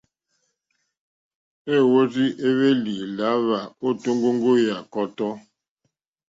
[1.75, 5.31] Èwɔ́rzì èhwélì lǎhwà ô tóŋgóŋgó yà kɔ́tɔ́.